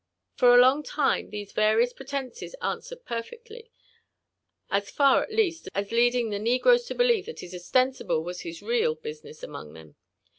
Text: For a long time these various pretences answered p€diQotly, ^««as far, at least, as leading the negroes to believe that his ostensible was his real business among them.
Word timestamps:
For 0.33 0.55
a 0.55 0.59
long 0.59 0.81
time 0.81 1.29
these 1.29 1.51
various 1.51 1.93
pretences 1.93 2.55
answered 2.59 3.05
p€diQotly, 3.05 3.65
^««as 4.71 4.89
far, 4.89 5.21
at 5.21 5.31
least, 5.31 5.69
as 5.75 5.91
leading 5.91 6.31
the 6.31 6.39
negroes 6.39 6.87
to 6.87 6.95
believe 6.95 7.27
that 7.27 7.41
his 7.41 7.53
ostensible 7.53 8.23
was 8.23 8.41
his 8.41 8.63
real 8.63 8.95
business 8.95 9.43
among 9.43 9.73
them. 9.73 9.95